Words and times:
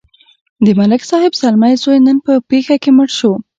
د 0.65 0.67
ملک 0.79 1.01
صاحب 1.09 1.33
زلمی 1.41 1.73
زوی 1.83 1.99
نن 2.05 2.17
په 2.25 2.33
پېښه 2.49 2.75
کې 2.83 2.91
مړ 2.97 3.09
شو. 3.17 3.31